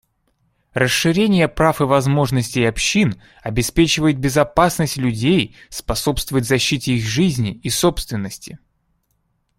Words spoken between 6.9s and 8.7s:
их жизни и собственности.